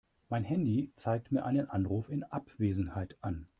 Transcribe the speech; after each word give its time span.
Mein 0.29 0.43
Handy 0.45 0.91
zeigt 0.95 1.31
mir 1.31 1.45
einen 1.45 1.69
Anruf 1.69 2.09
in 2.09 2.23
Abwesenheit 2.23 3.19
an. 3.21 3.47